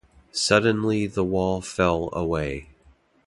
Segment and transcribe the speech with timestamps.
[0.31, 2.69] Suddenly the wall fell away.